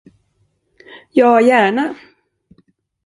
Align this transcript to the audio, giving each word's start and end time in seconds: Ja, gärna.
Ja, 1.11 1.39
gärna. 1.41 1.95